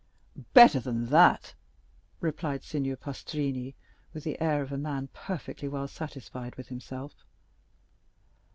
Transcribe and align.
"Better 0.55 0.79
than 0.79 1.09
that!" 1.09 1.53
replied 2.21 2.63
Signor 2.63 2.95
Pastrini, 2.95 3.75
with 4.15 4.23
the 4.23 4.41
air 4.41 4.63
of 4.63 4.71
a 4.71 4.77
man 4.79 5.09
perfectly 5.13 5.67
well 5.67 5.87
satisfied 5.87 6.55
with 6.55 6.69
himself. 6.69 7.23